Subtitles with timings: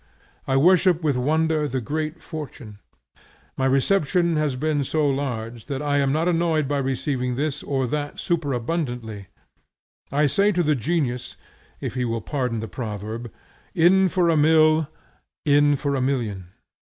[0.47, 2.79] I worship with wonder the great Fortune.
[3.55, 7.85] My reception has been so large, that I am not annoyed by receiving this or
[7.85, 9.27] that superabundantly.
[10.11, 11.35] I say to the Genius,
[11.81, 13.31] if he will pardon the proverb,
[13.75, 14.87] In for a mill,
[15.45, 16.47] in for a million.